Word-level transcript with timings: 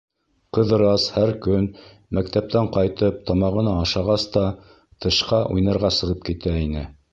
Ҡыҙырас 0.57 1.03
һәр 1.17 1.33
көн, 1.45 1.67
мәктәптән 2.19 2.71
ҡайтып 2.79 3.21
тамағына 3.29 3.75
ашағас 3.83 4.27
та, 4.39 4.47
тышҡа 5.07 5.45
уйнарға 5.59 5.95
сығып 6.01 6.29
китә 6.33 6.59
ине. 6.67 6.91